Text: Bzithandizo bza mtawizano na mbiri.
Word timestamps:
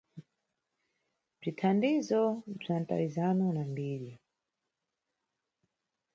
Bzithandizo 1.39 2.21
bza 2.59 2.75
mtawizano 2.81 3.45
na 3.55 3.63
mbiri. 3.71 4.11